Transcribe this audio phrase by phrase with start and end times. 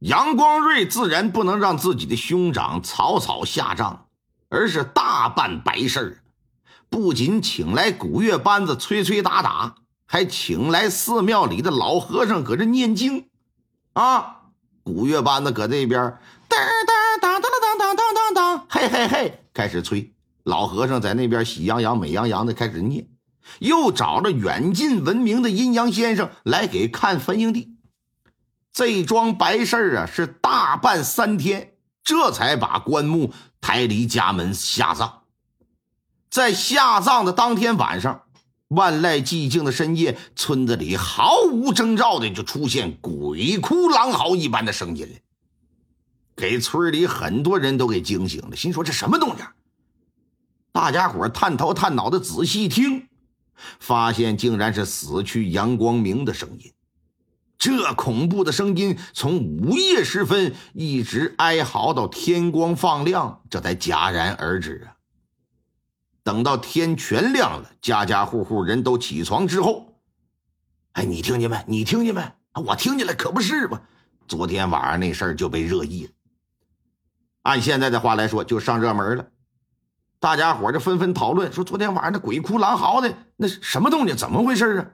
[0.00, 4.06] 杨光瑞自然不能让自己的兄长草草下葬，
[4.50, 6.22] 而是大办白事
[6.90, 13.28] 不仅请来古乐班子吹吹打打，还请来寺庙里的老和尚搁这念经。
[13.94, 14.42] 啊，
[14.82, 20.12] 古乐班子搁这边，当当当当当当当当当，嘿嘿嘿，开始吹。
[20.44, 23.08] 老和尚在那边喜洋洋、美洋洋的开始念，
[23.60, 27.75] 又找着远近闻名的阴阳先生来给看坟营地。
[28.76, 31.72] 这桩白事啊，是大办三天，
[32.04, 35.22] 这才把棺木抬离家门下葬。
[36.28, 38.24] 在下葬的当天晚上，
[38.68, 45.18] 万籁寂静的深夜，村子里毫无征兆的就出现鬼哭狼嚎一般的声音了，
[46.36, 49.46] 给村里很多人都给惊醒了，心说这什么动静？
[50.72, 53.08] 大家伙探头探脑的仔细听，
[53.80, 56.70] 发现竟然是死去杨光明的声音。
[57.58, 64.96] 这恐怖的声音从午夜时分一直哀嚎到天光放亮，这才戛然而止啊！
[66.22, 70.00] 等到天全亮了，家家户户人都起床之后，
[70.92, 71.64] 哎，你听见没？
[71.66, 72.22] 你听见没？
[72.64, 73.80] 我听见了，可不是嘛！
[74.28, 76.10] 昨天晚上那事儿就被热议了，
[77.42, 79.28] 按现在的话来说，就上热门了。
[80.18, 84.16] 大家伙就纷纷讨论，说昨天晚上那鬼哭狼嚎的，那什么动静？
[84.16, 84.90] 怎么回事啊？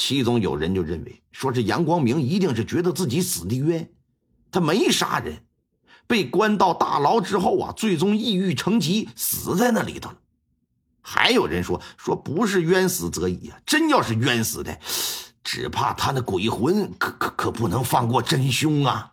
[0.00, 3.92] 其中有人就认为，说是杨光明一定是觉得自己死的冤，
[4.50, 5.44] 他没杀人，
[6.06, 10.16] 被关到大牢之后啊，最终抑郁成疾，死在那里头了。
[11.02, 14.80] 还有人说，说不是冤死则已啊，真要是冤死的，
[15.44, 19.12] 只怕他那鬼魂可可可不能放过真凶啊。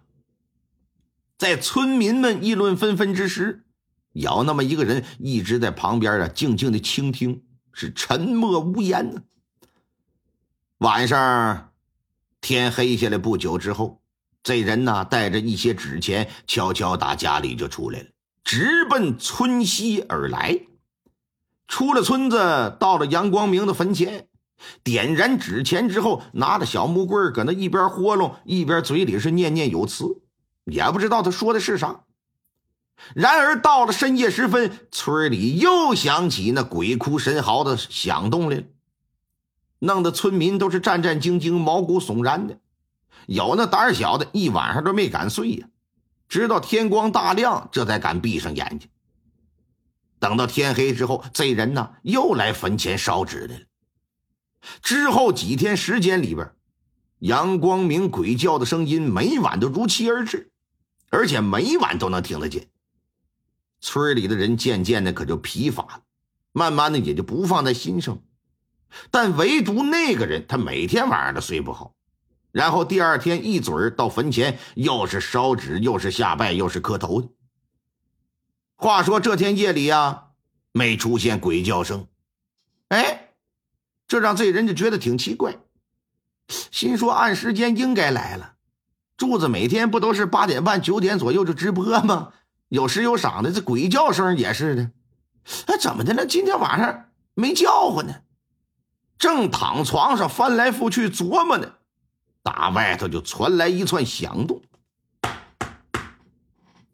[1.37, 3.65] 在村民们议论纷纷之时，
[4.13, 9.23] 有那么一个人一直在旁边啊，静静的倾听，是沉默无言呢。
[10.79, 11.71] 晚上，
[12.39, 13.99] 天黑下来不久之后，
[14.43, 18.05] 这人呢带着一些纸钱，悄悄打家里就出来了，
[18.43, 20.59] 直奔村西而来。
[21.67, 24.27] 出了村子，到了杨光明的坟前，
[24.83, 30.21] 点燃纸钱之后，拿着小木棍搁那一边豁弄，一边嘴里是念念有词，
[30.65, 32.01] 也不知道他说的是啥。
[33.15, 38.63] 然而到了深夜时分，村里又响起那鬼哭神嚎的响动来了。
[39.79, 42.59] 弄得村民都是战战兢兢、毛骨悚然的，
[43.27, 45.67] 有那胆小的，一晚上都没敢睡呀，
[46.27, 48.89] 直到天光大亮，这才敢闭上眼睛。
[50.19, 53.65] 等到天黑之后，这人呢又来坟前烧纸来了。
[54.81, 56.51] 之后几天时间里边，
[57.19, 60.51] 杨光明鬼叫的声音每晚都如期而至，
[61.09, 62.67] 而且每晚都能听得见。
[63.79, 66.01] 村里的人渐渐的可就疲乏了，
[66.51, 68.19] 慢慢的也就不放在心上。
[69.11, 71.93] 但唯独那个人，他每天晚上都睡不好，
[72.51, 77.29] 然后第二天一准到坟前，又是烧纸，又是下拜，又是磕头的。
[78.75, 80.27] 话说这天夜里呀，
[80.71, 82.07] 没出现鬼叫声，
[82.89, 83.31] 哎，
[84.07, 85.57] 这让这人就觉得挺奇怪，
[86.71, 88.53] 心说按时间应该来了。
[89.17, 92.33] 柱子每天不都是八点半、九点左右就直播吗？
[92.69, 94.91] 有时有赏的，这鬼叫声也是的。
[95.65, 96.25] 哎，怎么的了？
[96.25, 98.13] 今天晚上没叫唤呢？
[99.17, 101.73] 正躺床上翻来覆去琢磨呢，
[102.43, 104.61] 大外头就传来一串响动，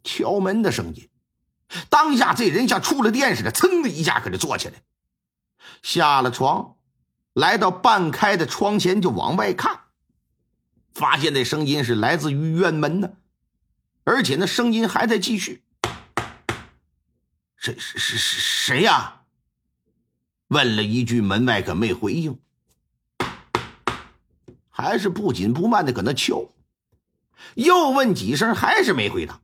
[0.02, 1.08] 敲门的声音。
[1.88, 4.82] 当下这人像触了电似的，噌的一下可就坐起来，
[5.82, 6.76] 下了床，
[7.32, 9.80] 来到半开的窗前就往外看，
[10.94, 13.10] 发现那声音是来自于院门呢，
[14.04, 15.64] 而且那声音还在继续。
[17.56, 19.22] 谁是是是谁呀？
[20.54, 22.38] 问了一句，门外可没回应，
[24.68, 26.48] 还是不紧不慢的搁那敲。
[27.56, 29.40] 又问几声，还是没回答。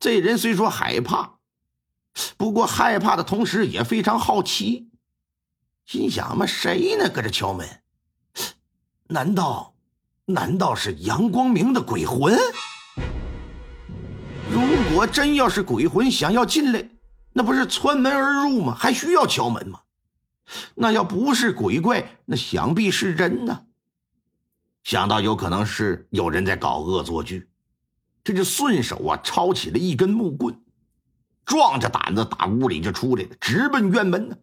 [0.00, 1.38] 这人虽说害怕，
[2.36, 4.90] 不过害怕的同时也非常好奇，
[5.86, 7.08] 心想嘛，谁呢？
[7.08, 7.68] 搁这敲门？
[9.06, 9.76] 难道，
[10.24, 12.36] 难道是杨光明的鬼魂？
[14.50, 14.60] 如
[14.92, 16.88] 果真要是鬼魂想要进来？
[17.32, 18.74] 那不是穿门而入吗？
[18.74, 19.80] 还需要敲门吗？
[20.74, 23.66] 那要不是鬼怪，那想必是人呢。
[24.82, 27.48] 想到有可能是有人在搞恶作剧，
[28.24, 30.60] 这就顺手啊抄起了一根木棍，
[31.44, 34.36] 壮着胆子打屋里就出来了，直奔院门呢。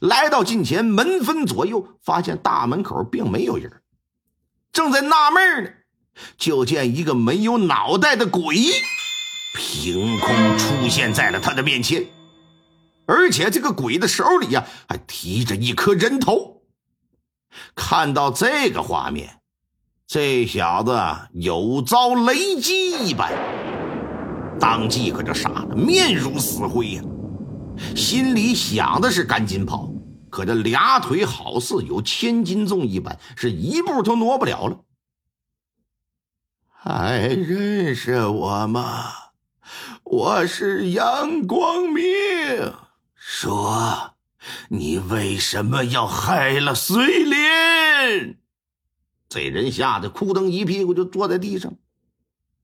[0.00, 3.82] 来到近前，门分左右，发现大门口并没有人，
[4.70, 5.70] 正在纳闷呢，
[6.36, 8.54] 就见一个没有脑袋的鬼
[9.70, 12.02] 凭空出现在了他的面前，
[13.04, 16.62] 而且这个鬼的手里呀还提着一颗人头。
[17.74, 19.40] 看到这个画面，
[20.06, 20.98] 这小子
[21.34, 23.30] 有遭雷击一般，
[24.58, 27.02] 当即可就傻了，面如死灰呀。
[27.94, 29.92] 心里想的是赶紧跑，
[30.30, 34.80] 可这俩腿好似有千斤重一般，是一步都挪不了了。
[36.72, 39.27] 还认识我吗？
[40.10, 42.02] 我是杨光明。
[43.14, 44.14] 说，
[44.70, 48.38] 你为什么要害了随林？
[49.28, 51.74] 这人吓得哭蹬一屁股就坐在地上，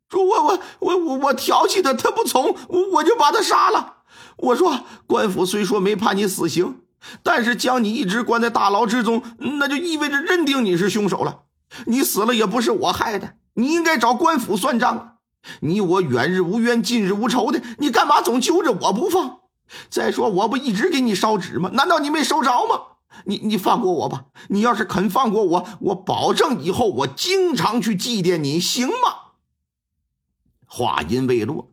[0.08, 2.56] 说：“我我我我我调戏他，他不从，
[2.92, 3.96] 我就把他杀了。”
[4.38, 6.80] 我说：“官府虽说没判你死刑，
[7.22, 9.22] 但是将你一直关在大牢之中，
[9.58, 11.42] 那就意味着认定你是凶手了。
[11.84, 15.13] 你死了也不是我害的，你应该找官府算账。
[15.60, 19.40] 你我远日无冤，近日无仇的，你干嘛总揪着我不放？
[19.88, 21.70] 再说我不一直给你烧纸吗？
[21.72, 22.80] 难道你没收着吗？
[23.24, 24.24] 你你放过我吧！
[24.48, 28.94] 你要是肯放过我，我保证以后我经常去祭奠你，行吗？”
[30.66, 31.70] 话音未落。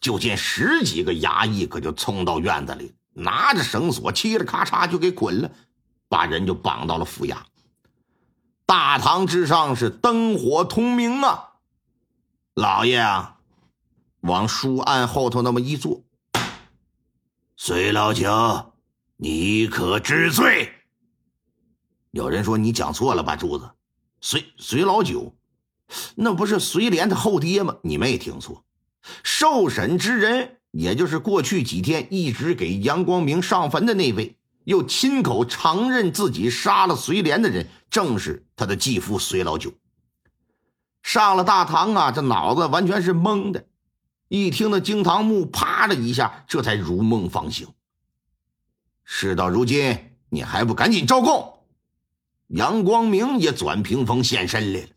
[0.00, 5.50] 就见十几个衙役可就冲到院子里，拿着绳索，嘁哩咔嚓就给捆了，
[6.08, 7.36] 把人就绑到了府衙。
[8.66, 11.51] 大堂之上是灯火通明啊！
[12.54, 13.38] 老爷啊，
[14.20, 16.04] 往书案后头那么一坐，
[17.56, 18.74] 隋老九，
[19.16, 20.70] 你可知罪？
[22.10, 23.70] 有人说你讲错了吧，柱子，
[24.20, 25.34] 隋隋老九，
[26.14, 27.76] 那不是隋莲的后爹吗？
[27.82, 28.62] 你没听错。
[29.22, 39.72] 受审之人，也就是过去几天一直给杨光明上坟的那位，又亲口承认自己杀了隋莲的人，正是他的继父隋老九。
[41.02, 43.66] 上了大堂啊，这脑子完全是懵的。
[44.28, 47.68] 一听那惊堂木，啪的一下，这才如梦方醒。
[49.04, 51.58] 事到如今，你还不赶紧招供？
[52.46, 54.88] 杨光明也转屏风现身来了。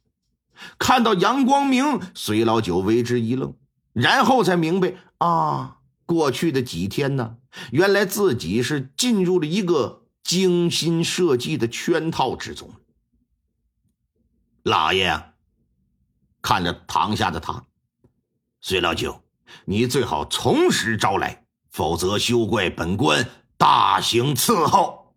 [0.78, 3.54] 看到杨光明，隋老九为之一愣。
[3.92, 7.38] 然后才明白啊，过去的几天呢，
[7.72, 12.74] 原来自己是进入了一个精心设计的圈套之中。
[14.64, 15.34] 老爷
[16.46, 17.64] 看着堂下的他，
[18.62, 19.20] 隋老九，
[19.66, 23.28] 你最好从实招来，否则休怪本官
[23.58, 25.16] 大刑伺候。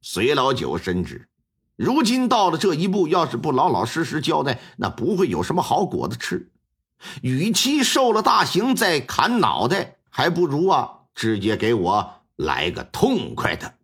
[0.00, 1.28] 隋老九深知，
[1.76, 6.50] 如今到了这一步，要是不老老实实交代，那不会有什么好果子吃。
[7.20, 13.74] 与其受了大刑再砍脑袋，还不如啊，直接给我来个痛快的。